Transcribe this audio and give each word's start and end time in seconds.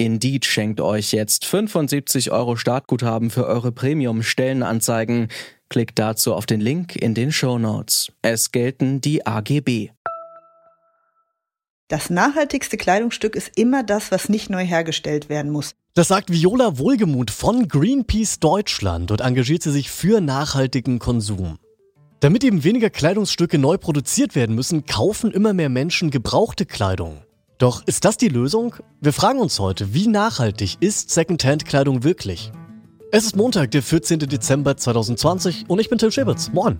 Indeed 0.00 0.46
schenkt 0.46 0.80
euch 0.80 1.12
jetzt 1.12 1.44
75 1.44 2.30
Euro 2.30 2.54
Startguthaben 2.54 3.30
für 3.30 3.46
eure 3.46 3.72
Premium-Stellenanzeigen. 3.72 5.26
Klickt 5.68 5.98
dazu 5.98 6.34
auf 6.34 6.46
den 6.46 6.60
Link 6.60 6.94
in 6.94 7.14
den 7.14 7.32
Show 7.32 7.58
Notes. 7.58 8.12
Es 8.22 8.52
gelten 8.52 9.00
die 9.00 9.26
AGB. 9.26 9.90
Das 11.88 12.10
nachhaltigste 12.10 12.76
Kleidungsstück 12.76 13.34
ist 13.34 13.50
immer 13.56 13.82
das, 13.82 14.12
was 14.12 14.28
nicht 14.28 14.50
neu 14.50 14.64
hergestellt 14.64 15.28
werden 15.28 15.50
muss. 15.50 15.74
Das 15.94 16.08
sagt 16.08 16.30
Viola 16.30 16.78
Wohlgemuth 16.78 17.32
von 17.32 17.66
Greenpeace 17.66 18.38
Deutschland 18.38 19.10
und 19.10 19.20
engagiert 19.20 19.64
sie 19.64 19.72
sich 19.72 19.90
für 19.90 20.20
nachhaltigen 20.20 21.00
Konsum. 21.00 21.58
Damit 22.20 22.44
eben 22.44 22.62
weniger 22.62 22.90
Kleidungsstücke 22.90 23.58
neu 23.58 23.78
produziert 23.78 24.36
werden 24.36 24.54
müssen, 24.54 24.86
kaufen 24.86 25.32
immer 25.32 25.54
mehr 25.54 25.70
Menschen 25.70 26.10
gebrauchte 26.10 26.66
Kleidung. 26.66 27.22
Doch 27.58 27.82
ist 27.86 28.04
das 28.04 28.16
die 28.16 28.28
Lösung? 28.28 28.76
Wir 29.00 29.12
fragen 29.12 29.40
uns 29.40 29.58
heute, 29.58 29.92
wie 29.92 30.06
nachhaltig 30.06 30.76
ist 30.78 31.10
Secondhand-Kleidung 31.10 32.04
wirklich? 32.04 32.52
Es 33.10 33.24
ist 33.24 33.34
Montag, 33.34 33.72
der 33.72 33.82
14. 33.82 34.20
Dezember 34.20 34.76
2020 34.76 35.64
und 35.68 35.80
ich 35.80 35.88
bin 35.88 35.98
Tim 35.98 36.12
Schäbitz. 36.12 36.50
Moin. 36.52 36.78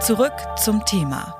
Zurück 0.00 0.32
zum 0.56 0.84
Thema. 0.86 1.37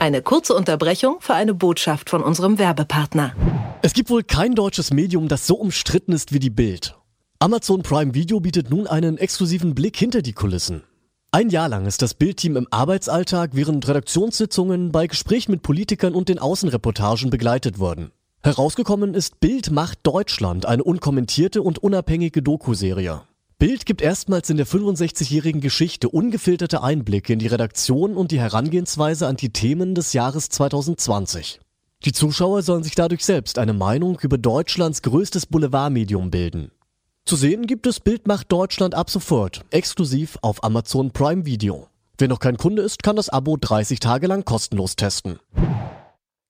Eine 0.00 0.22
kurze 0.22 0.54
Unterbrechung 0.54 1.18
für 1.20 1.34
eine 1.34 1.52
Botschaft 1.52 2.08
von 2.08 2.22
unserem 2.22 2.58
Werbepartner. 2.58 3.34
Es 3.82 3.92
gibt 3.92 4.08
wohl 4.08 4.22
kein 4.22 4.54
deutsches 4.54 4.94
Medium, 4.94 5.28
das 5.28 5.46
so 5.46 5.56
umstritten 5.56 6.12
ist 6.12 6.32
wie 6.32 6.38
die 6.38 6.48
Bild. 6.48 6.96
Amazon 7.38 7.82
Prime 7.82 8.14
Video 8.14 8.40
bietet 8.40 8.70
nun 8.70 8.86
einen 8.86 9.18
exklusiven 9.18 9.74
Blick 9.74 9.98
hinter 9.98 10.22
die 10.22 10.32
Kulissen. 10.32 10.84
Ein 11.32 11.50
Jahr 11.50 11.68
lang 11.68 11.84
ist 11.84 12.00
das 12.00 12.14
Bildteam 12.14 12.56
im 12.56 12.66
Arbeitsalltag 12.70 13.50
während 13.52 13.86
Redaktionssitzungen 13.86 14.90
bei 14.90 15.06
Gesprächen 15.06 15.52
mit 15.52 15.60
Politikern 15.60 16.14
und 16.14 16.30
den 16.30 16.38
Außenreportagen 16.38 17.28
begleitet 17.28 17.78
worden. 17.78 18.10
Herausgekommen 18.42 19.12
ist 19.12 19.38
Bild 19.38 19.70
macht 19.70 19.98
Deutschland, 20.04 20.64
eine 20.64 20.82
unkommentierte 20.82 21.60
und 21.60 21.78
unabhängige 21.78 22.40
Doku-Serie. 22.40 23.20
Bild 23.60 23.84
gibt 23.84 24.00
erstmals 24.00 24.48
in 24.48 24.56
der 24.56 24.66
65-jährigen 24.66 25.60
Geschichte 25.60 26.08
ungefilterte 26.08 26.82
Einblicke 26.82 27.34
in 27.34 27.38
die 27.38 27.46
Redaktion 27.46 28.16
und 28.16 28.30
die 28.30 28.40
Herangehensweise 28.40 29.26
an 29.26 29.36
die 29.36 29.52
Themen 29.52 29.94
des 29.94 30.14
Jahres 30.14 30.48
2020. 30.48 31.60
Die 32.06 32.12
Zuschauer 32.12 32.62
sollen 32.62 32.82
sich 32.82 32.94
dadurch 32.94 33.22
selbst 33.22 33.58
eine 33.58 33.74
Meinung 33.74 34.18
über 34.22 34.38
Deutschlands 34.38 35.02
größtes 35.02 35.44
Boulevardmedium 35.44 36.30
bilden. 36.30 36.70
Zu 37.26 37.36
sehen 37.36 37.66
gibt 37.66 37.86
es 37.86 38.00
Bild 38.00 38.26
macht 38.26 38.50
Deutschland 38.50 38.94
ab 38.94 39.10
sofort, 39.10 39.60
exklusiv 39.70 40.38
auf 40.40 40.64
Amazon 40.64 41.10
Prime 41.10 41.44
Video. 41.44 41.88
Wer 42.16 42.28
noch 42.28 42.38
kein 42.38 42.56
Kunde 42.56 42.80
ist, 42.80 43.02
kann 43.02 43.16
das 43.16 43.28
Abo 43.28 43.58
30 43.60 44.00
Tage 44.00 44.26
lang 44.26 44.46
kostenlos 44.46 44.96
testen. 44.96 45.38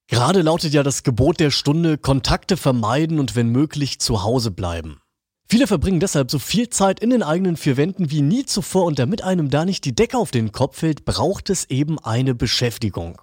Gerade 0.07 0.43
lautet 0.43 0.73
ja 0.75 0.85
das 0.85 1.03
Gebot 1.03 1.41
der 1.41 1.51
Stunde, 1.51 1.99
Kontakte 1.99 2.57
vermeiden 2.57 3.19
und 3.19 3.35
wenn 3.35 3.49
möglich 3.49 3.99
zu 3.99 4.23
Hause 4.23 4.53
bleiben. 4.53 5.00
Viele 5.51 5.67
verbringen 5.67 5.99
deshalb 5.99 6.31
so 6.31 6.39
viel 6.39 6.69
Zeit 6.69 7.01
in 7.01 7.11
den 7.11 7.25
eigenen 7.25 7.57
vier 7.57 7.77
Wänden 7.77 8.13
wie 8.13 8.23
nie 8.23 8.47
zuvor 8.47 8.85
und 8.85 9.01
damit 9.01 9.25
einem 9.25 9.51
da 9.51 9.65
nicht 9.65 9.85
die 9.85 9.97
Decke 9.97 10.17
auf 10.17 10.31
den 10.31 10.53
Kopf 10.53 10.79
fällt, 10.79 11.05
braucht 11.05 11.51
es 11.51 11.69
eben 11.69 11.99
eine 11.99 12.37
Beschäftigung. 12.37 13.21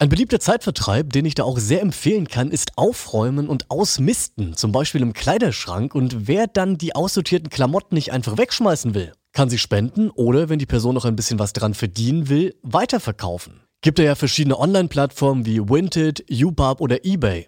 Ein 0.00 0.08
beliebter 0.08 0.40
Zeitvertreib, 0.40 1.12
den 1.12 1.26
ich 1.26 1.36
da 1.36 1.44
auch 1.44 1.60
sehr 1.60 1.80
empfehlen 1.80 2.26
kann, 2.26 2.50
ist 2.50 2.72
Aufräumen 2.74 3.48
und 3.48 3.70
Ausmisten, 3.70 4.56
zum 4.56 4.72
Beispiel 4.72 5.00
im 5.00 5.12
Kleiderschrank. 5.12 5.94
Und 5.94 6.26
wer 6.26 6.48
dann 6.48 6.76
die 6.76 6.96
aussortierten 6.96 7.50
Klamotten 7.50 7.94
nicht 7.94 8.10
einfach 8.10 8.36
wegschmeißen 8.36 8.94
will, 8.94 9.12
kann 9.32 9.48
sie 9.48 9.58
spenden 9.58 10.10
oder, 10.10 10.48
wenn 10.48 10.58
die 10.58 10.66
Person 10.66 10.96
noch 10.96 11.04
ein 11.04 11.14
bisschen 11.14 11.38
was 11.38 11.52
dran 11.52 11.74
verdienen 11.74 12.28
will, 12.28 12.56
weiterverkaufen. 12.62 13.60
Gibt 13.80 14.00
ja 14.00 14.16
verschiedene 14.16 14.58
Online-Plattformen 14.58 15.46
wie 15.46 15.60
Vinted, 15.60 16.24
Ubab 16.28 16.80
oder 16.80 17.04
eBay. 17.04 17.46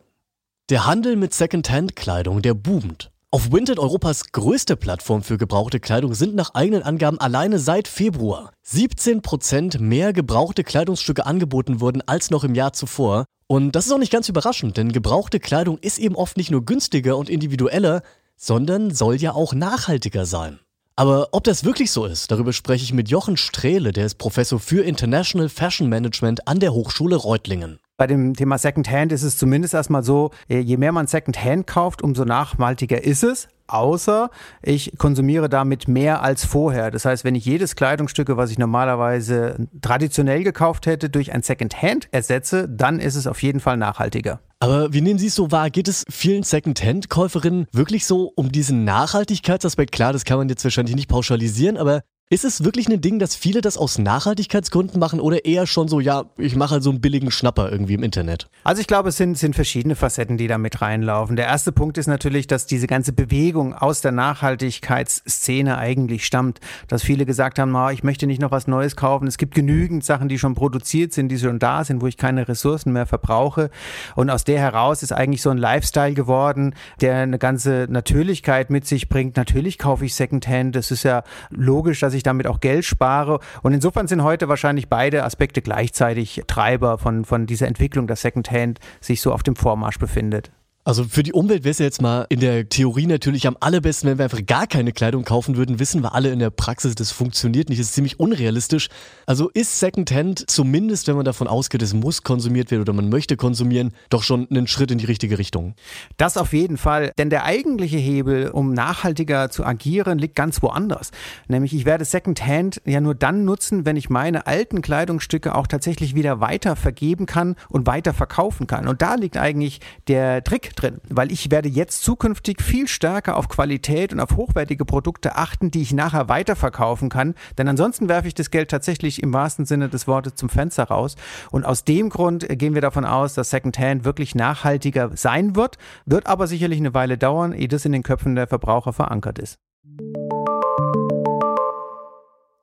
Der 0.71 0.87
Handel 0.87 1.17
mit 1.17 1.35
Secondhand-Kleidung, 1.35 2.41
der 2.41 2.55
boomt. 2.55 3.12
Auf 3.35 3.51
Vinted, 3.51 3.79
Europas 3.79 4.33
größte 4.33 4.77
Plattform 4.77 5.23
für 5.23 5.39
gebrauchte 5.39 5.81
Kleidung, 5.81 6.13
sind 6.13 6.35
nach 6.35 6.53
eigenen 6.53 6.83
Angaben 6.83 7.19
alleine 7.19 7.59
seit 7.59 7.89
Februar 7.89 8.53
17% 8.67 9.81
mehr 9.81 10.13
gebrauchte 10.13 10.65
Kleidungsstücke 10.65 11.25
angeboten 11.25 11.81
worden 11.81 12.03
als 12.05 12.29
noch 12.29 12.45
im 12.45 12.55
Jahr 12.55 12.75
zuvor. 12.75 13.25
Und 13.47 13.73
das 13.73 13.87
ist 13.87 13.93
auch 13.93 13.99
nicht 13.99 14.13
ganz 14.13 14.29
überraschend, 14.29 14.77
denn 14.77 14.93
gebrauchte 14.93 15.41
Kleidung 15.41 15.79
ist 15.79 15.99
eben 15.99 16.15
oft 16.15 16.37
nicht 16.37 16.51
nur 16.51 16.63
günstiger 16.67 17.17
und 17.17 17.31
individueller, 17.31 18.03
sondern 18.37 18.91
soll 18.91 19.17
ja 19.17 19.33
auch 19.33 19.55
nachhaltiger 19.55 20.27
sein. 20.27 20.59
Aber 20.95 21.29
ob 21.33 21.45
das 21.45 21.65
wirklich 21.65 21.91
so 21.91 22.05
ist, 22.05 22.31
darüber 22.31 22.53
spreche 22.53 22.85
ich 22.85 22.93
mit 22.93 23.09
Jochen 23.09 23.39
Strehle, 23.39 23.93
der 23.93 24.05
ist 24.05 24.19
Professor 24.19 24.61
für 24.61 24.85
International 24.85 25.49
Fashion 25.49 25.89
Management 25.89 26.47
an 26.47 26.61
der 26.61 26.75
Hochschule 26.75 27.17
Reutlingen. 27.17 27.79
Bei 28.03 28.09
dem 28.09 28.35
Thema 28.35 28.59
Secondhand 28.59 29.13
ist 29.13 29.23
es 29.23 29.37
zumindest 29.37 29.75
erstmal 29.75 30.03
so, 30.03 30.33
äh, 30.49 30.59
je 30.59 30.77
mehr 30.77 30.91
man 30.91 31.07
Secondhand 31.07 31.69
kauft, 31.69 32.03
umso 32.03 32.25
nachhaltiger 32.25 33.05
ist 33.05 33.23
es 33.23 33.47
außer 33.69 34.29
ich 34.63 34.93
konsumiere 34.99 35.49
damit 35.49 35.89
mehr 35.89 36.23
als 36.23 36.45
vorher. 36.45 36.91
Das 36.91 37.05
heißt, 37.05 37.25
wenn 37.25 37.35
ich 37.35 37.45
jedes 37.45 37.77
Kleidungsstück, 37.77 38.29
was 38.37 38.51
ich 38.51 38.59
normalerweise 38.59 39.69
traditionell 39.81 40.43
gekauft 40.45 40.87
hätte, 40.87 41.09
durch 41.11 41.33
ein 41.33 41.43
Secondhand 41.43 42.09
ersetze, 42.11 42.69
dann 42.69 43.01
ist 43.01 43.15
es 43.15 43.27
auf 43.27 43.43
jeden 43.43 43.61
Fall 43.61 43.77
nachhaltiger. 43.77 44.41
Aber 44.61 44.93
wie 44.93 45.01
nehmen 45.01 45.19
Sie 45.19 45.27
es 45.27 45.35
so 45.35 45.51
wahr? 45.51 45.71
Geht 45.71 45.89
es 45.89 46.05
vielen 46.09 46.45
Secondhand-Käuferinnen 46.45 47.67
wirklich 47.73 48.07
so 48.07 48.33
um 48.37 48.53
diesen 48.53 48.85
Nachhaltigkeitsaspekt? 48.85 49.91
Klar, 49.91 50.13
das 50.13 50.25
kann 50.25 50.39
man 50.39 50.49
jetzt 50.49 50.63
wahrscheinlich 50.63 50.95
nicht 50.95 51.09
pauschalisieren, 51.09 51.77
aber 51.77 52.03
ist 52.33 52.47
es 52.47 52.65
wirklich 52.65 52.89
ein 52.89 53.01
Ding, 53.03 53.19
dass 53.19 53.37
viele 53.37 53.61
das 53.61 53.77
aus 53.77 53.99
Nachhaltigkeitsgründen 53.99 54.99
machen 54.99 55.21
oder 55.21 55.45
eher 55.45 55.67
schon 55.67 55.89
so, 55.89 56.01
ja, 56.01 56.25
ich 56.39 56.57
mache 56.57 56.73
halt 56.73 56.83
so 56.83 56.89
einen 56.89 57.03
billigen 57.03 57.31
Schnapper 57.31 57.71
irgendwie 57.71 57.93
im 57.93 58.03
Internet? 58.03 58.49
Also 58.65 58.81
ich 58.81 58.87
glaube, 58.87 59.11
es 59.11 59.19
sind, 59.19 59.37
sind 59.37 59.55
verschiedene 59.55 59.97
Facetten, 59.97 60.39
die 60.39 60.47
da 60.47 60.57
mit 60.57 60.81
reinlaufen. 60.81 61.37
Der 61.37 61.45
erste 61.45 61.73
Punkt 61.73 61.99
ist 61.99 62.07
natürlich, 62.07 62.47
dass 62.47 62.65
diese 62.65 62.87
ganze 62.87 63.13
Bewegung 63.13 63.75
aus 63.75 64.01
der 64.01 64.13
Nachhaltigkeitsszene 64.13 65.77
eigentlich 65.77 66.25
stammt. 66.25 66.61
Dass 66.89 67.03
viele 67.03 67.27
gesagt 67.27 67.59
haben, 67.59 67.75
oh, 67.75 67.91
ich 67.91 68.03
möchte 68.03 68.27
nicht 68.27 68.41
noch 68.41 68.51
was 68.51 68.67
Neues 68.67 68.97
kaufen. 68.97 69.27
Es 69.27 69.37
gibt 69.37 69.55
genügend 69.55 70.03
Sachen, 70.03 70.31
die 70.31 70.39
schon 70.39 70.55
produziert 70.55 71.13
sind, 71.13 71.29
die 71.29 71.39
schon 71.39 71.59
da 71.59 71.85
sind, 71.85 72.01
wo 72.01 72.07
ich 72.07 72.17
keine 72.17 72.49
Ressourcen 72.49 72.95
mehr 72.95 73.05
verbrauche. 73.05 73.69
Und 74.17 74.31
aus 74.31 74.45
der 74.45 74.59
heraus 74.59 75.03
ist 75.03 75.13
eigentlich 75.13 75.43
so 75.43 75.51
ein 75.51 75.59
Lifestyle 75.59 76.15
geworden, 76.15 76.75
der 77.03 77.17
eine 77.17 77.39
ganze 77.39 77.89
Natürlichkeit 77.91 78.71
mit 78.71 78.87
sich 78.87 79.11
bringt. 79.11 79.37
Natürlich 79.37 79.77
kaufe 79.77 80.07
ich 80.07 80.15
Secondhand. 80.15 80.75
Das 80.77 80.91
ist 80.91 81.03
ja 81.03 81.25
logisch, 81.51 82.01
dass 82.01 82.15
ich 82.15 82.22
ich 82.23 82.25
damit 82.25 82.47
auch 82.47 82.61
Geld 82.61 82.85
spare. 82.85 83.41
Und 83.63 83.73
insofern 83.73 84.07
sind 84.07 84.23
heute 84.23 84.49
wahrscheinlich 84.49 84.89
beide 84.89 85.25
Aspekte 85.25 85.61
gleichzeitig 85.61 86.43
Treiber 86.47 86.99
von, 86.99 87.25
von 87.25 87.47
dieser 87.47 87.67
Entwicklung, 87.67 88.07
dass 88.07 88.23
Secondhand 88.23 88.79
sich 89.01 89.21
so 89.21 89.33
auf 89.33 89.43
dem 89.43 89.57
Vormarsch 89.57 89.99
befindet. 89.99 90.51
Also 90.85 91.05
für 91.05 91.23
die 91.23 91.33
Umwelt 91.33 91.63
wäre 91.63 91.71
es 91.71 91.79
ja 91.79 91.85
jetzt 91.85 92.03
mal 92.03 92.27
in 92.29 92.41
der 92.41 92.69
Theorie 92.69 93.07
natürlich 93.07 93.47
am 93.47 93.57
allerbesten, 93.61 94.11
wenn 94.11 94.19
wir 94.19 94.25
einfach 94.25 94.45
gar 94.45 94.67
keine 94.67 94.91
Kleidung 94.91 95.23
kaufen 95.23 95.57
würden. 95.57 95.79
Wissen 95.79 96.03
wir 96.03 96.13
alle 96.13 96.33
in 96.33 96.41
der 96.41 96.51
Praxis, 96.51 96.97
das 96.97 97.13
funktioniert 97.13 97.69
nicht, 97.69 97.81
das 97.81 97.87
ist 97.87 97.95
ziemlich 97.95 98.19
unrealistisch. 98.19 98.89
Also 99.25 99.49
ist 99.51 99.79
Secondhand 99.79 100.51
zumindest, 100.51 101.07
wenn 101.07 101.15
man 101.15 101.25
davon 101.25 101.47
ausgeht, 101.47 101.83
es 101.83 101.95
muss 101.95 102.25
konsumiert 102.25 102.73
werden 102.73 102.81
oder 102.81 102.95
man 102.95 103.11
möchte 103.11 103.37
konsumieren, 103.37 103.93
doch 104.11 104.25
schon 104.25 104.49
einen 104.51 104.67
Schritt 104.67 104.91
in 104.91 104.99
die 104.99 105.05
richtige 105.05 105.39
Richtung. 105.39 105.77
Das 106.17 106.37
auf 106.37 106.53
jeden 106.53 106.77
Fall, 106.77 107.13
denn 107.17 107.31
der 107.31 107.45
eigentliche 107.45 107.99
Hebel, 107.99 108.51
um 108.51 108.75
nachhaltiger 108.75 109.51
zu 109.51 109.65
agieren, 109.65 110.19
liegt 110.19 110.35
ganz 110.35 110.63
woanders. 110.63 111.13
Nämlich 111.47 111.75
ich 111.75 111.85
werde 111.85 112.05
Secondhand 112.05 112.83
ja 112.85 113.01
nur 113.01 113.15
dann 113.15 113.45
nutzen, 113.45 113.87
wenn 113.87 113.95
ich 113.95 114.11
meine 114.11 114.49
alten 114.49 114.83
Kleidungsstücke 114.83 115.55
auch 115.55 115.69
tatsächlich 115.69 116.17
wieder 116.17 116.41
weiter 116.41 116.75
vergeben 116.75 117.27
kann 117.27 117.55
und 117.69 117.87
weiter 117.87 118.13
verkaufen 118.13 118.67
kann. 118.67 118.89
Und 118.89 119.01
da 119.01 119.15
liegt 119.15 119.37
eigentlich 119.37 119.79
der 120.09 120.43
Trick 120.43 120.72
drin, 120.75 121.01
weil 121.09 121.33
ich 121.33 121.51
werde 121.51 121.69
jetzt 121.69 122.03
zukünftig 122.03 122.63
viel 122.63 122.89
stärker 122.89 123.37
auf 123.37 123.49
Qualität 123.49 124.13
und 124.13 124.21
auf 124.21 124.37
hochwertige 124.37 124.85
Produkte 124.85 125.37
achten, 125.37 125.71
die 125.71 125.83
ich 125.83 125.93
nachher 125.93 126.29
weiterverkaufen 126.29 127.09
kann. 127.09 127.35
Denn 127.59 127.69
ansonsten 127.69 128.09
werfe 128.09 128.29
ich 128.29 128.35
das 128.35 128.51
Geld 128.51 128.71
tatsächlich 128.71 129.23
im 129.23 129.33
wahrsten 129.33 129.67
Sinne 129.67 129.89
des 129.89 130.07
Wortes 130.07 130.35
zum 130.35 130.49
Fenster 130.49 130.85
raus. 130.85 131.17
Und 131.51 131.65
aus 131.65 131.85
dem 131.85 132.09
Grund 132.11 132.47
gehen 132.49 132.75
wir 132.75 132.83
davon 132.83 133.05
aus, 133.05 133.35
dass 133.35 133.51
Secondhand 133.51 134.05
wirklich 134.05 134.35
nachhaltiger 134.35 135.11
sein 135.15 135.57
wird, 135.57 135.79
wird 136.07 136.27
aber 136.27 136.47
sicherlich 136.47 136.79
eine 136.79 136.95
Weile 136.95 137.19
dauern, 137.19 137.53
ehe 137.53 137.69
das 137.69 137.85
in 137.85 137.93
den 137.93 138.03
Köpfen 138.03 138.35
der 138.35 138.47
Verbraucher 138.47 138.93
verankert 138.93 139.39
ist. 139.39 139.59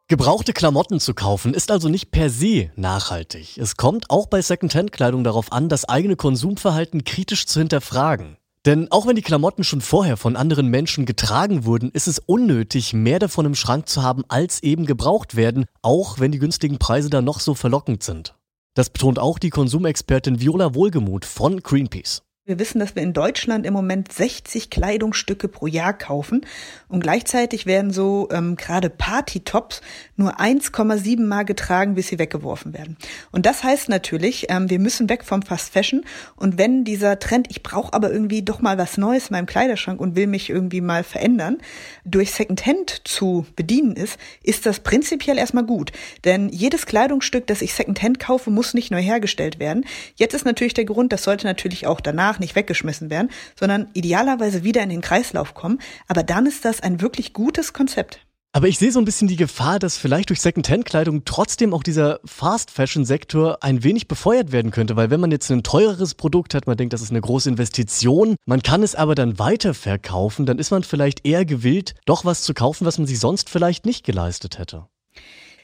Gebrauchte 0.09 0.53
Klamotten 0.53 0.99
zu 0.99 1.13
kaufen 1.13 1.53
ist 1.53 1.69
also 1.69 1.87
nicht 1.87 2.09
per 2.09 2.31
se 2.31 2.71
nachhaltig. 2.75 3.59
Es 3.59 3.77
kommt 3.77 4.09
auch 4.09 4.25
bei 4.25 4.41
Secondhand-Kleidung 4.41 5.23
darauf 5.23 5.51
an, 5.51 5.69
das 5.69 5.87
eigene 5.87 6.15
Konsumverhalten 6.15 7.03
kritisch 7.03 7.45
zu 7.45 7.59
hinterfragen. 7.59 8.37
Denn 8.65 8.91
auch 8.91 9.05
wenn 9.05 9.15
die 9.15 9.21
Klamotten 9.21 9.63
schon 9.63 9.81
vorher 9.81 10.17
von 10.17 10.35
anderen 10.35 10.65
Menschen 10.65 11.05
getragen 11.05 11.63
wurden, 11.63 11.91
ist 11.91 12.07
es 12.07 12.17
unnötig, 12.17 12.91
mehr 12.93 13.19
davon 13.19 13.45
im 13.45 13.53
Schrank 13.53 13.87
zu 13.87 14.01
haben, 14.01 14.23
als 14.29 14.63
eben 14.63 14.87
gebraucht 14.87 15.35
werden, 15.35 15.65
auch 15.83 16.17
wenn 16.17 16.31
die 16.31 16.39
günstigen 16.39 16.79
Preise 16.79 17.11
da 17.11 17.21
noch 17.21 17.39
so 17.39 17.53
verlockend 17.53 18.01
sind. 18.01 18.33
Das 18.73 18.89
betont 18.89 19.19
auch 19.19 19.37
die 19.37 19.51
Konsumexpertin 19.51 20.41
Viola 20.41 20.73
Wohlgemuth 20.73 21.25
von 21.25 21.61
Greenpeace. 21.61 22.23
Wir 22.49 22.57
wissen, 22.57 22.79
dass 22.79 22.95
wir 22.95 23.03
in 23.03 23.13
Deutschland 23.13 23.63
im 23.67 23.73
Moment 23.73 24.11
60 24.11 24.71
Kleidungsstücke 24.71 25.47
pro 25.47 25.67
Jahr 25.67 25.95
kaufen 25.95 26.47
und 26.87 26.99
gleichzeitig 26.99 27.67
werden 27.67 27.91
so 27.91 28.27
ähm, 28.31 28.55
gerade 28.55 28.89
Party-Tops 28.89 29.81
nur 30.15 30.39
1,7 30.39 31.27
Mal 31.27 31.45
getragen, 31.45 31.93
bis 31.93 32.07
sie 32.07 32.17
weggeworfen 32.17 32.73
werden. 32.73 32.97
Und 33.31 33.45
das 33.45 33.63
heißt 33.63 33.87
natürlich, 33.87 34.47
ähm, 34.49 34.67
wir 34.67 34.79
müssen 34.79 35.09
weg 35.09 35.25
vom 35.25 35.43
Fast 35.43 35.71
Fashion 35.71 36.03
und 36.37 36.57
wenn 36.57 36.85
dieser 36.85 37.19
Trend, 37.19 37.51
ich 37.51 37.61
brauche 37.61 37.93
aber 37.93 38.11
irgendwie 38.11 38.41
doch 38.41 38.61
mal 38.61 38.79
was 38.79 38.97
Neues 38.97 39.27
in 39.27 39.35
meinem 39.35 39.45
Kleiderschrank 39.45 40.01
und 40.01 40.15
will 40.15 40.25
mich 40.25 40.49
irgendwie 40.49 40.81
mal 40.81 41.03
verändern, 41.03 41.59
durch 42.03 42.31
Secondhand 42.31 43.07
zu 43.07 43.45
bedienen 43.55 43.95
ist, 43.95 44.17
ist 44.41 44.65
das 44.65 44.79
prinzipiell 44.79 45.37
erstmal 45.37 45.67
gut. 45.67 45.91
Denn 46.25 46.49
jedes 46.49 46.87
Kleidungsstück, 46.87 47.45
das 47.45 47.61
ich 47.61 47.75
Secondhand 47.75 48.19
kaufe, 48.19 48.49
muss 48.49 48.73
nicht 48.73 48.89
neu 48.89 49.03
hergestellt 49.03 49.59
werden. 49.59 49.85
Jetzt 50.15 50.33
ist 50.33 50.45
natürlich 50.45 50.73
der 50.73 50.85
Grund, 50.85 51.13
das 51.13 51.21
sollte 51.21 51.45
natürlich 51.45 51.85
auch 51.85 52.01
danach 52.01 52.38
nicht 52.39 52.55
weggeschmissen 52.55 53.09
werden, 53.09 53.29
sondern 53.57 53.89
idealerweise 53.93 54.63
wieder 54.63 54.81
in 54.83 54.89
den 54.89 55.01
Kreislauf 55.01 55.53
kommen. 55.53 55.79
Aber 56.07 56.23
dann 56.23 56.45
ist 56.45 56.65
das 56.65 56.81
ein 56.81 57.01
wirklich 57.01 57.33
gutes 57.33 57.73
Konzept. 57.73 58.19
Aber 58.51 58.67
ich 58.67 58.79
sehe 58.79 58.91
so 58.91 58.97
ein 58.97 59.05
bisschen 59.05 59.27
die 59.27 59.35
Gefahr, 59.35 59.77
dass 59.77 59.97
vielleicht 59.97 60.29
durch 60.29 60.41
Secondhand-Kleidung 60.41 61.23
trotzdem 61.23 61.71
auch 61.71 61.83
dieser 61.83 62.19
Fast-Fashion-Sektor 62.25 63.63
ein 63.63 63.83
wenig 63.83 64.07
befeuert 64.07 64.51
werden 64.51 64.71
könnte, 64.71 64.95
weil 64.95 65.11
wenn 65.11 65.19
man 65.19 65.29
jetzt 65.29 65.51
ein 65.51 65.61
teureres 65.61 66.15
Produkt 66.15 66.55
hat, 66.55 66.65
man 66.65 66.75
denkt, 66.75 66.93
das 66.93 67.03
ist 67.03 67.11
eine 67.11 67.21
große 67.21 67.47
Investition, 67.47 68.37
man 68.47 68.63
kann 68.63 68.81
es 68.81 68.95
aber 68.95 69.13
dann 69.13 69.37
weiterverkaufen, 69.37 70.47
dann 70.47 70.57
ist 70.57 70.71
man 70.71 70.81
vielleicht 70.81 71.27
eher 71.27 71.45
gewillt, 71.45 71.93
doch 72.05 72.25
was 72.25 72.41
zu 72.41 72.55
kaufen, 72.55 72.87
was 72.87 72.97
man 72.97 73.05
sich 73.05 73.19
sonst 73.19 73.51
vielleicht 73.51 73.85
nicht 73.85 74.03
geleistet 74.03 74.57
hätte. 74.57 74.87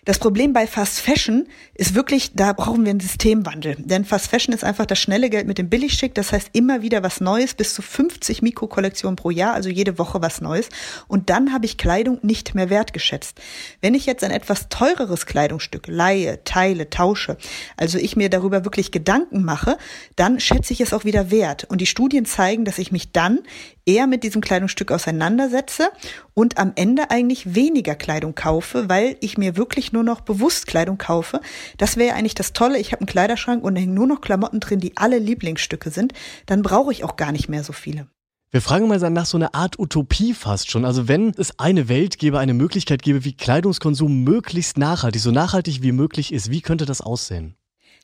Das 0.06 0.20
Problem 0.20 0.54
bei 0.54 0.68
Fast 0.68 1.00
Fashion 1.00 1.48
ist 1.74 1.96
wirklich, 1.96 2.34
da 2.36 2.54
brauchen 2.54 2.86
wir 2.86 2.92
einen 2.92 3.00
Systemwandel. 3.00 3.76
Denn 3.80 4.06
Fast 4.06 4.28
Fashion 4.28 4.54
ist 4.54 4.64
einfach 4.64 4.86
das 4.86 5.00
schnelle 5.00 5.32
Geld 5.32 5.48
mit 5.48 5.58
dem 5.58 5.68
Billigschick. 5.68 6.14
Das 6.14 6.32
heißt 6.32 6.52
immer 6.54 6.84
wieder 6.84 7.02
was 7.02 7.22
Neues, 7.22 7.56
bis 7.56 7.74
zu 7.74 7.82
50 7.82 8.44
Mikrokollektionen 8.44 9.16
pro 9.16 9.32
Jahr, 9.32 9.56
also 9.56 9.70
jede 9.70 9.98
Woche 9.98 10.22
was 10.22 10.42
Neues. 10.42 10.70
Und 11.08 11.32
dann 11.32 11.52
habe 11.52 11.66
ich 11.66 11.80
Kleidung 11.80 12.20
nicht 12.22 12.54
mehr 12.54 12.70
wertgeschätzt. 12.70 13.42
Wenn 13.82 13.96
ich 13.96 14.06
jetzt 14.06 14.24
ein 14.24 14.30
etwas 14.30 14.70
teureres 14.70 15.26
Kleidungsstück 15.26 15.88
leihe, 15.88 16.44
teile, 16.44 16.92
tausche, 16.92 17.38
also 17.76 17.98
ich 17.98 18.16
mir 18.16 18.30
darüber 18.30 18.64
wirklich 18.64 18.92
Gedanken 18.92 19.44
mache, 19.44 19.76
dann 20.16 20.40
schätze 20.40 20.72
ich 20.72 20.82
es 20.82 20.94
auch 20.94 21.06
wieder 21.06 21.32
wert. 21.32 21.64
Und 21.64 21.82
die 21.82 21.88
Studien 21.88 22.26
zeigen, 22.26 22.64
dass 22.64 22.78
ich 22.78 22.92
mich 22.92 23.12
dann 23.12 23.40
eher 23.86 24.08
mit 24.08 24.24
diesem 24.24 24.42
Kleidungsstück 24.42 24.92
auseinandersetze 24.92 25.90
und 26.34 26.58
am 26.58 26.74
Ende 26.76 27.12
eigentlich 27.12 27.56
weniger 27.56 27.96
Kleidung 27.96 28.36
kaufe, 28.36 28.90
weil 28.90 29.18
ich 29.22 29.38
mir 29.38 29.58
wirklich 29.58 29.94
nur 29.94 30.04
noch 30.04 30.22
bewusst 30.22 30.68
Kleidung 30.68 30.98
kaufe. 30.98 31.40
Das 31.78 31.98
wäre 31.98 32.16
eigentlich 32.16 32.36
das 32.36 32.54
Tolle. 32.54 32.80
Ich 32.80 32.92
habe 32.92 33.02
einen 33.02 33.08
Kleiderschrank 33.08 33.64
und 33.64 33.76
da 33.76 33.82
hängen 33.82 33.94
nur 33.94 34.08
noch 34.08 34.22
Klamotten 34.22 34.60
drin, 34.60 34.80
die 34.80 34.98
alle 34.98 35.20
Lieblingsstücke 35.20 35.92
sind. 35.92 36.14
Dann 36.46 36.62
brauche 36.62 36.92
ich 36.92 37.04
auch 37.04 37.16
gar 37.16 37.32
nicht 37.32 37.50
mehr 37.50 37.64
so 37.64 37.74
viele. 37.74 38.08
Wir 38.52 38.62
fragen 38.62 38.88
mal 38.88 38.98
nach 39.10 39.26
so 39.26 39.38
einer 39.38 39.54
Art 39.54 39.80
Utopie 39.80 40.34
fast 40.34 40.72
schon. 40.72 40.86
Also 40.86 41.10
wenn 41.10 41.34
es 41.38 41.60
eine 41.60 41.90
Welt 41.90 42.20
gäbe, 42.20 42.40
eine 42.40 42.54
Möglichkeit 42.54 43.02
gäbe, 43.04 43.26
wie 43.26 43.34
Kleidungskonsum 43.34 44.24
möglichst 44.24 44.78
nachhaltig, 44.78 45.22
so 45.22 45.32
nachhaltig 45.32 45.82
wie 45.82 45.92
möglich 45.92 46.32
ist, 46.32 46.50
wie 46.52 46.62
könnte 46.62 46.86
das 46.86 47.02
aussehen? 47.02 47.56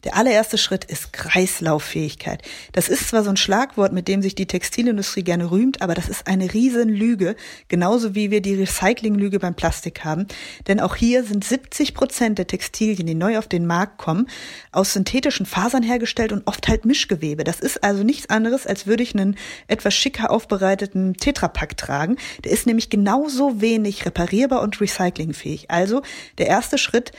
Der 0.03 0.15
allererste 0.15 0.57
Schritt 0.57 0.83
ist 0.86 1.13
Kreislauffähigkeit. 1.13 2.42
Das 2.71 2.89
ist 2.89 3.09
zwar 3.09 3.24
so 3.24 3.30
ein 3.30 3.38
Schlagwort, 3.38 3.94
mit 3.94 4.07
dem 4.07 4.24
sich 4.24 4.33
die 4.33 4.48
Textilindustrie 4.48 5.24
gerne 5.24 5.51
rühmt, 5.51 5.81
aber 5.81 5.94
das 5.94 6.09
ist 6.09 6.25
eine 6.25 6.51
Riesenlüge, 6.51 7.36
genauso 7.68 8.15
wie 8.15 8.31
wir 8.31 8.42
die 8.42 8.56
Recyclinglüge 8.56 9.38
beim 9.39 9.53
Plastik 9.53 10.03
haben. 10.03 10.25
Denn 10.68 10.80
auch 10.80 10.95
hier 10.95 11.24
sind 11.24 11.44
70 11.44 11.94
Prozent 11.94 12.39
der 12.39 12.48
Textilien, 12.48 13.06
die 13.06 13.13
neu 13.13 13.38
auf 13.38 13.48
den 13.48 13.68
Markt 13.68 14.00
kommen, 14.00 14.27
aus 14.71 14.94
synthetischen 14.94 15.45
Fasern 15.45 15.83
hergestellt 15.83 16.31
und 16.31 16.48
oft 16.48 16.68
halt 16.68 16.83
Mischgewebe. 16.86 17.44
Das 17.44 17.59
ist 17.59 17.83
also 17.83 18.03
nichts 18.03 18.30
anderes, 18.30 18.65
als 18.65 18.88
würde 18.88 19.03
ich 19.03 19.13
einen 19.13 19.38
etwas 19.68 19.94
schicker 19.94 20.31
aufbereiteten 20.31 21.13
Tetrapack 21.13 21.77
tragen. 21.77 22.18
Der 22.44 22.51
ist 22.51 22.65
nämlich 22.65 22.89
genauso 22.89 23.62
wenig 23.62 24.06
reparierbar 24.06 24.62
und 24.63 24.81
recyclingfähig. 24.81 25.69
Also 25.69 26.01
der 26.39 26.48
erste 26.48 26.80
Schritt, 26.80 27.12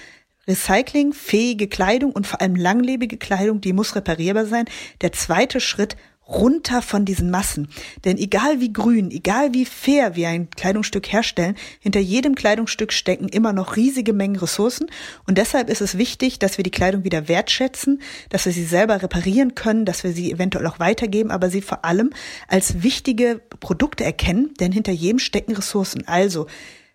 recyclingfähige 0.47 1.69
Kleidung 1.69 2.13
und 2.13 2.27
vor 2.27 2.41
allem 2.41 2.57
langlebige 2.57 3.17
Kleidung, 3.17 3.61
die 3.61 3.73
muss 3.73 3.95
reparierbar 3.95 4.47
sein. 4.47 4.67
Der 5.01 5.13
zweite 5.13 5.61
Schritt 5.61 5.97
runter 6.29 6.83
von 6.83 7.05
diesen 7.05 7.31
Massen. 7.31 7.69
Denn 8.05 8.17
egal 8.17 8.61
wie 8.61 8.73
grün, 8.73 9.11
egal 9.11 9.53
wie 9.55 9.65
fair 9.65 10.17
wir 10.17 10.29
ein 10.29 10.51
Kleidungsstück 10.51 11.13
herstellen, 11.13 11.57
hinter 11.81 12.01
jedem 12.01 12.35
Kleidungsstück 12.35 12.93
stecken 12.93 13.29
immer 13.29 13.53
noch 13.53 13.77
riesige 13.77 14.13
Mengen 14.13 14.37
Ressourcen. 14.37 14.87
Und 15.27 15.39
deshalb 15.39 15.69
ist 15.69 15.81
es 15.81 15.99
wichtig, 15.99 16.39
dass 16.39 16.57
wir 16.57 16.65
die 16.65 16.71
Kleidung 16.71 17.05
wieder 17.05 17.29
wertschätzen, 17.29 18.01
dass 18.31 18.47
wir 18.47 18.53
sie 18.53 18.65
selber 18.65 19.03
reparieren 19.03 19.55
können, 19.55 19.85
dass 19.85 20.05
wir 20.05 20.13
sie 20.13 20.33
eventuell 20.33 20.67
auch 20.67 20.79
weitergeben, 20.79 21.31
aber 21.31 21.51
sie 21.51 21.63
vor 21.63 21.85
allem 21.85 22.11
als 22.49 22.83
wichtige 22.83 23.41
Produkte 23.61 24.05
erkennen, 24.05 24.55
denn 24.61 24.73
hinter 24.73 24.93
jedem 24.93 25.19
stecken 25.19 25.55
Ressourcen. 25.55 26.07
Also 26.07 26.47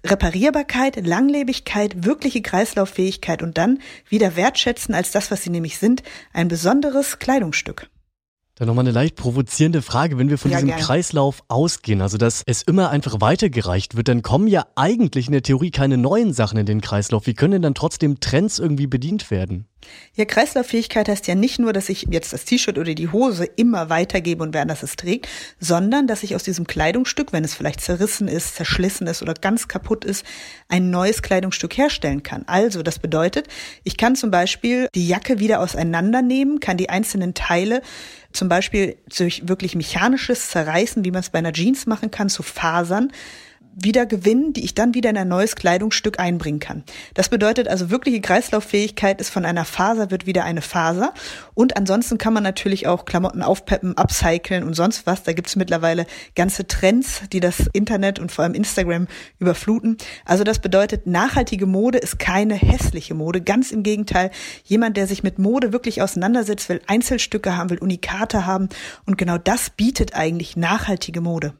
Reparierbarkeit, 0.06 1.06
Langlebigkeit, 1.06 2.06
wirkliche 2.06 2.42
Kreislauffähigkeit 2.42 3.42
und 3.42 3.58
dann 3.58 3.80
wieder 4.08 4.36
wertschätzen 4.36 4.94
als 4.94 5.12
das, 5.12 5.32
was 5.32 5.44
sie 5.44 5.50
nämlich 5.50 5.78
sind, 5.78 6.04
ein 6.34 6.48
besonderes 6.48 7.20
Kleidungsstück. 7.20 7.90
Dann 8.56 8.68
nochmal 8.68 8.86
eine 8.86 8.92
leicht 8.92 9.16
provozierende 9.16 9.84
Frage, 9.84 10.18
wenn 10.18 10.30
wir 10.30 10.40
von 10.40 10.50
ja, 10.50 10.58
diesem 10.58 10.70
gern. 10.70 10.80
Kreislauf 10.80 11.44
ausgehen, 11.48 12.02
also 12.02 12.18
dass 12.18 12.42
es 12.48 12.64
immer 12.64 12.90
einfach 12.90 13.22
weitergereicht 13.22 13.96
wird, 13.96 14.08
dann 14.08 14.24
kommen 14.24 14.48
ja 14.48 14.66
eigentlich 14.76 15.28
in 15.28 15.34
der 15.34 15.44
Theorie 15.44 15.70
keine 15.70 15.98
neuen 15.98 16.34
Sachen 16.34 16.58
in 16.58 16.66
den 16.66 16.82
Kreislauf. 16.82 17.28
Wie 17.28 17.36
können 17.36 17.54
denn 17.54 17.62
dann 17.62 17.76
trotzdem 17.76 18.20
Trends 18.20 18.58
irgendwie 18.58 18.88
bedient 18.88 19.30
werden? 19.30 19.68
Ja, 20.16 20.26
Kreislauffähigkeit 20.26 21.08
heißt 21.08 21.28
ja 21.28 21.36
nicht 21.36 21.60
nur, 21.60 21.74
dass 21.74 21.90
ich 21.90 22.08
jetzt 22.10 22.34
das 22.34 22.46
T-Shirt 22.46 22.78
oder 22.78 22.96
die 22.96 23.12
Hose 23.12 23.46
immer 23.46 23.90
weitergebe 23.90 24.44
und 24.44 24.54
wer 24.54 24.64
anders 24.64 24.82
es 24.82 24.96
trägt, 24.96 25.28
sondern 25.60 26.08
dass 26.08 26.24
ich 26.24 26.36
aus 26.36 26.44
diesem 26.44 26.66
Kleidungsstück, 26.66 27.32
wenn 27.34 27.44
es 27.44 27.54
vielleicht 27.54 27.82
zerrissen 27.82 28.28
ist, 28.28 28.56
zerschlissen 28.56 29.06
ist 29.06 29.22
oder 29.22 29.36
ganz 29.36 29.68
kaputt 29.68 30.04
ist, 30.04 30.26
ein 30.68 30.90
neues 30.90 31.22
Kleidungsstück 31.22 31.78
herstellen 31.78 32.24
kann. 32.24 32.44
Also, 32.48 32.82
das 32.82 32.98
bedeutet, 33.00 33.48
ich 33.84 33.98
kann 33.98 34.16
zum 34.16 34.32
Beispiel 34.32 34.88
die 34.96 35.08
Jacke 35.08 35.40
wieder 35.40 35.60
auseinandernehmen, 35.60 36.60
kann 36.60 36.78
die 36.78 36.90
einzelnen 36.90 37.36
Teile 37.36 37.82
zum 38.34 38.50
Beispiel 38.50 38.98
durch 39.16 39.48
wirklich 39.48 39.76
mechanisches 39.76 40.50
Zerreißen, 40.50 41.06
wie 41.06 41.12
man 41.12 41.22
es 41.22 41.30
bei 41.30 41.40
einer 41.40 41.54
Jeans 41.54 41.86
machen 41.86 42.12
kann, 42.12 42.30
zu 42.30 42.44
Fasern 42.44 43.12
wieder 43.80 44.06
gewinnen, 44.06 44.54
die 44.54 44.64
ich 44.64 44.74
dann 44.74 44.96
wieder 44.96 45.12
in 45.12 45.18
ein 45.18 45.28
neues 45.28 45.56
Kleidungsstück 45.56 46.20
einbringen 46.20 46.60
kann. 46.60 46.84
Das 47.14 47.30
bedeutet 47.30 47.68
also 47.68 47.92
wirkliche 47.92 48.22
Kreislauffähigkeit 48.22 49.22
ist 49.22 49.30
von 49.30 49.46
einer 49.46 49.66
Faser 49.66 50.10
wird 50.10 50.26
wieder 50.26 50.44
eine 50.44 50.62
Faser. 50.62 51.14
Und 51.54 51.78
ansonsten 51.78 52.18
kann 52.18 52.34
man 52.34 52.44
natürlich 52.44 52.88
auch 52.88 53.06
Klamotten 53.06 53.44
aufpeppen, 53.44 53.96
upcyclen 53.96 54.64
und 54.64 54.74
sonst 54.74 55.06
was. 55.06 55.24
Da 55.24 55.34
gibt 55.34 55.48
es 55.48 55.56
mittlerweile 55.56 56.08
ganze 56.36 56.68
Trends, 56.68 57.22
die 57.32 57.40
das 57.40 57.68
Internet 57.72 58.18
und 58.18 58.32
vor 58.32 58.44
allem 58.44 58.56
Instagram 58.56 59.08
überfluten. 59.38 59.98
Also 60.26 60.44
das 60.44 60.60
bedeutet, 60.60 61.06
nachhaltige 61.06 61.68
Mode 61.68 62.00
ist 62.00 62.18
keine 62.18 62.56
hässliche 62.56 63.14
Mode. 63.14 63.42
Ganz 63.42 63.72
im 63.72 63.84
Gegenteil, 63.84 64.32
jemand, 64.64 64.98
der 64.98 65.06
sich 65.06 65.22
mit 65.22 65.38
Mode 65.38 65.72
wirklich 65.72 66.02
auseinandersetzt, 66.02 66.68
will 66.70 66.82
Einzelstücke 66.88 67.56
haben, 67.56 67.70
will 67.70 67.78
Unikate 67.78 68.48
haben. 68.48 68.70
Und 69.06 69.18
genau 69.18 69.38
das 69.38 69.70
bietet 69.70 70.16
eigentlich 70.16 70.58
nachhaltige 70.58 71.22
Mode. 71.22 71.54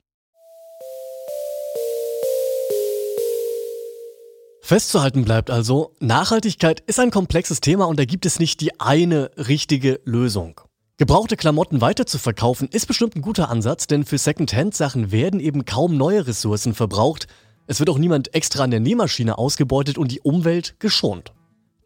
Festzuhalten 4.68 5.24
bleibt 5.24 5.50
also, 5.50 5.96
Nachhaltigkeit 6.02 6.82
ist 6.82 7.00
ein 7.00 7.10
komplexes 7.10 7.62
Thema 7.62 7.86
und 7.86 7.98
da 7.98 8.04
gibt 8.04 8.26
es 8.26 8.38
nicht 8.38 8.60
die 8.60 8.82
eine 8.82 9.32
richtige 9.38 10.02
Lösung. 10.04 10.60
Gebrauchte 10.98 11.38
Klamotten 11.38 11.80
weiter 11.80 12.06
zu 12.06 12.20
verkaufen 12.20 12.68
ist 12.70 12.86
bestimmt 12.86 13.16
ein 13.16 13.22
guter 13.22 13.48
Ansatz, 13.48 13.88
denn 13.88 14.04
für 14.04 14.18
Secondhand-Sachen 14.18 15.14
werden 15.14 15.40
eben 15.40 15.64
kaum 15.64 15.96
neue 15.96 16.28
Ressourcen 16.28 16.74
verbraucht. 16.74 17.28
Es 17.66 17.80
wird 17.80 17.90
auch 17.90 17.98
niemand 17.98 18.36
extra 18.36 18.66
an 18.66 18.72
der 18.72 18.82
Nähmaschine 18.82 19.38
ausgebeutet 19.38 19.98
und 19.98 20.12
die 20.12 20.20
Umwelt 20.20 20.76
geschont. 20.80 21.32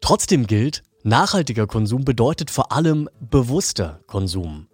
Trotzdem 0.00 0.48
gilt, 0.48 0.82
nachhaltiger 1.04 1.68
Konsum 1.68 2.04
bedeutet 2.04 2.50
vor 2.50 2.72
allem 2.72 3.08
bewusster 3.20 4.00
Konsum. 4.08 4.66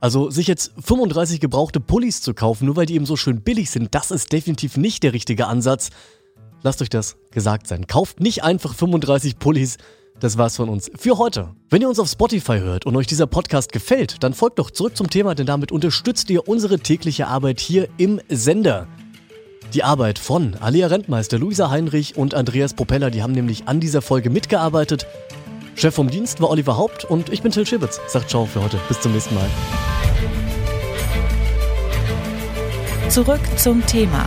Also 0.00 0.30
sich 0.30 0.46
jetzt 0.46 0.72
35 0.82 1.38
gebrauchte 1.38 1.80
Pullis 1.80 2.22
zu 2.22 2.32
kaufen, 2.32 2.64
nur 2.64 2.76
weil 2.76 2.86
die 2.86 2.94
eben 2.94 3.04
so 3.04 3.16
schön 3.16 3.42
billig 3.42 3.70
sind, 3.70 3.94
das 3.94 4.10
ist 4.10 4.32
definitiv 4.32 4.78
nicht 4.78 5.02
der 5.02 5.12
richtige 5.12 5.48
Ansatz. 5.48 5.90
Lasst 6.62 6.80
euch 6.80 6.88
das 6.88 7.16
gesagt 7.30 7.66
sein. 7.66 7.86
Kauft 7.86 8.20
nicht 8.20 8.44
einfach 8.44 8.74
35 8.74 9.38
Pullis. 9.38 9.78
Das 10.20 10.38
war's 10.38 10.56
von 10.56 10.68
uns 10.68 10.90
für 10.96 11.18
heute. 11.18 11.50
Wenn 11.68 11.82
ihr 11.82 11.88
uns 11.88 11.98
auf 11.98 12.08
Spotify 12.08 12.58
hört 12.58 12.86
und 12.86 12.94
euch 12.96 13.06
dieser 13.08 13.26
Podcast 13.26 13.72
gefällt, 13.72 14.22
dann 14.22 14.34
folgt 14.34 14.58
doch 14.58 14.70
zurück 14.70 14.96
zum 14.96 15.10
Thema, 15.10 15.34
denn 15.34 15.46
damit 15.46 15.72
unterstützt 15.72 16.30
ihr 16.30 16.46
unsere 16.46 16.78
tägliche 16.78 17.26
Arbeit 17.26 17.58
hier 17.58 17.88
im 17.96 18.20
Sender. 18.28 18.86
Die 19.74 19.82
Arbeit 19.82 20.18
von 20.18 20.54
Alia 20.60 20.86
Rentmeister, 20.86 21.38
Luisa 21.38 21.70
Heinrich 21.70 22.16
und 22.16 22.34
Andreas 22.34 22.74
Propeller, 22.74 23.10
die 23.10 23.22
haben 23.22 23.32
nämlich 23.32 23.66
an 23.66 23.80
dieser 23.80 24.02
Folge 24.02 24.30
mitgearbeitet. 24.30 25.06
Chef 25.74 25.94
vom 25.94 26.10
Dienst 26.10 26.40
war 26.40 26.50
Oliver 26.50 26.76
Haupt 26.76 27.04
und 27.04 27.30
ich 27.30 27.42
bin 27.42 27.50
Till 27.50 27.66
Schibitz. 27.66 28.00
Sagt 28.06 28.30
ciao 28.30 28.44
für 28.44 28.62
heute. 28.62 28.78
Bis 28.86 29.00
zum 29.00 29.12
nächsten 29.12 29.34
Mal. 29.34 29.48
Zurück 33.08 33.40
zum 33.56 33.84
Thema 33.86 34.26